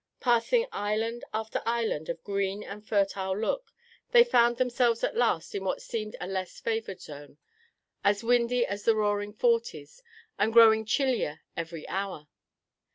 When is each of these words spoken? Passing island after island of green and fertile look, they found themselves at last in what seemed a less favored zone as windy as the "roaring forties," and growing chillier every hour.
Passing 0.19 0.65
island 0.71 1.23
after 1.31 1.61
island 1.63 2.09
of 2.09 2.23
green 2.23 2.63
and 2.63 2.83
fertile 2.83 3.37
look, 3.37 3.71
they 4.13 4.23
found 4.23 4.57
themselves 4.57 5.03
at 5.03 5.15
last 5.15 5.53
in 5.53 5.63
what 5.63 5.79
seemed 5.79 6.15
a 6.19 6.25
less 6.25 6.59
favored 6.59 6.99
zone 6.99 7.37
as 8.03 8.23
windy 8.23 8.65
as 8.65 8.83
the 8.83 8.95
"roaring 8.95 9.31
forties," 9.31 10.01
and 10.39 10.51
growing 10.51 10.85
chillier 10.85 11.41
every 11.55 11.87
hour. 11.87 12.27